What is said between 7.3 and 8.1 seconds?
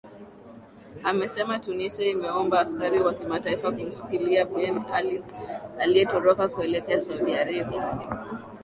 arabia